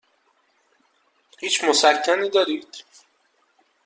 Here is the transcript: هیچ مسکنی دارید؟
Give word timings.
هیچ 1.41 1.55
مسکنی 1.65 2.29
دارید؟ 2.29 2.83